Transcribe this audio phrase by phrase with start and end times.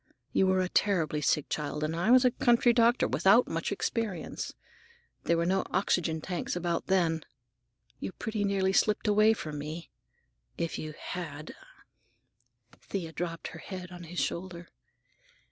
[0.33, 4.51] You were a terribly sick child, and I was a country doctor without much experience.
[5.25, 7.23] There were no oxygen tanks about then.
[7.99, 9.91] You pretty nearly slipped away from me.
[10.57, 11.53] If you had—"
[12.81, 14.69] Thea dropped her head on his shoulder.